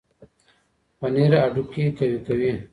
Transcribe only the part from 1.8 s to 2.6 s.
قوي کوي.